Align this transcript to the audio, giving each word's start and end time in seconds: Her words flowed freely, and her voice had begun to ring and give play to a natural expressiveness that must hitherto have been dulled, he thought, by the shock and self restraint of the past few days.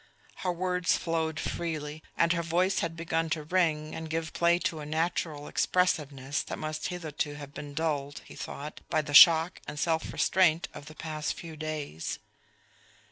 Her 0.37 0.51
words 0.51 0.97
flowed 0.97 1.39
freely, 1.39 2.01
and 2.17 2.33
her 2.33 2.41
voice 2.41 2.79
had 2.79 2.95
begun 2.95 3.29
to 3.29 3.43
ring 3.43 3.93
and 3.93 4.09
give 4.09 4.33
play 4.33 4.57
to 4.57 4.79
a 4.79 4.83
natural 4.87 5.47
expressiveness 5.47 6.41
that 6.41 6.57
must 6.57 6.87
hitherto 6.87 7.35
have 7.35 7.53
been 7.53 7.75
dulled, 7.75 8.23
he 8.25 8.33
thought, 8.33 8.81
by 8.89 9.03
the 9.03 9.13
shock 9.13 9.61
and 9.67 9.77
self 9.77 10.11
restraint 10.11 10.67
of 10.73 10.87
the 10.87 10.95
past 10.95 11.35
few 11.35 11.55
days. 11.55 12.17